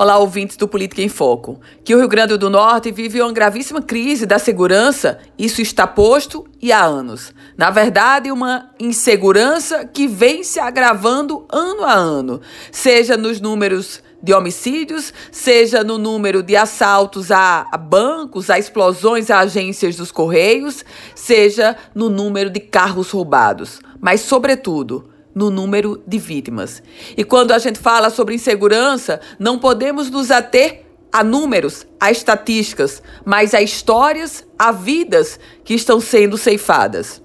[0.00, 1.58] Olá, ouvintes do Política em Foco.
[1.82, 6.46] Que o Rio Grande do Norte vive uma gravíssima crise da segurança, isso está posto
[6.62, 7.34] e há anos.
[7.56, 12.40] Na verdade, uma insegurança que vem se agravando ano a ano,
[12.70, 19.40] seja nos números de homicídios, seja no número de assaltos a, bancos, a explosões a
[19.40, 23.80] agências dos Correios, seja no número de carros roubados.
[24.00, 26.82] Mas, sobretudo, no número de vítimas.
[27.16, 33.00] E quando a gente fala sobre insegurança, não podemos nos ater a números, a estatísticas,
[33.24, 37.22] mas a histórias, a vidas que estão sendo ceifadas.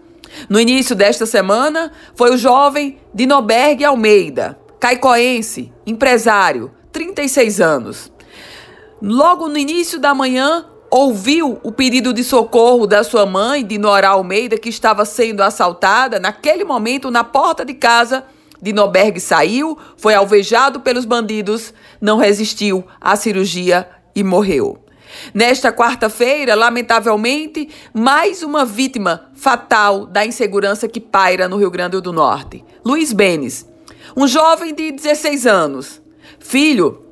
[0.47, 8.11] No início desta semana, foi o jovem Dinoberg Almeida, caicoense, empresário, 36 anos.
[9.01, 14.09] Logo no início da manhã, ouviu o pedido de socorro da sua mãe, de Nora
[14.09, 16.19] Almeida, que estava sendo assaltada.
[16.19, 18.23] Naquele momento, na porta de casa,
[18.61, 24.85] Dinoberg saiu, foi alvejado pelos bandidos, não resistiu à cirurgia e morreu.
[25.33, 32.13] Nesta quarta-feira, lamentavelmente, mais uma vítima fatal da insegurança que paira no Rio Grande do
[32.13, 32.63] Norte.
[32.85, 33.67] Luiz Benes,
[34.15, 35.99] um jovem de 16 anos,
[36.37, 37.03] filho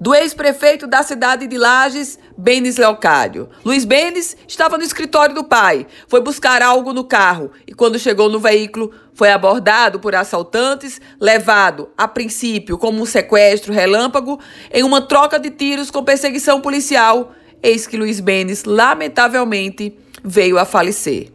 [0.00, 3.50] do ex-prefeito da cidade de Lages, Benes Leocádio.
[3.62, 8.30] Luiz Benes estava no escritório do pai, foi buscar algo no carro e, quando chegou
[8.30, 14.40] no veículo, foi abordado por assaltantes, levado, a princípio, como um sequestro relâmpago,
[14.72, 17.32] em uma troca de tiros com perseguição policial.
[17.62, 21.30] Eis que Luiz Benes, lamentavelmente, veio a falecer.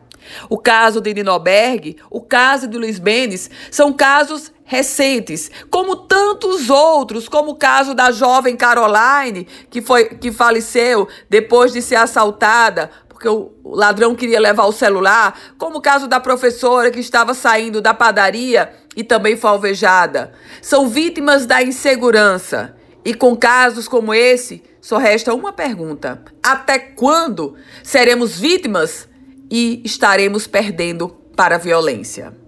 [0.49, 7.29] O caso de Ninoberg, o caso de Luiz Benes, são casos recentes, como tantos outros,
[7.29, 13.29] como o caso da jovem Caroline, que foi que faleceu depois de ser assaltada porque
[13.29, 17.93] o ladrão queria levar o celular, como o caso da professora que estava saindo da
[17.93, 20.33] padaria e também foi alvejada.
[20.61, 22.75] São vítimas da insegurança.
[23.05, 29.07] E com casos como esse, só resta uma pergunta: até quando seremos vítimas
[29.49, 32.44] e estaremos perdendo para a violência?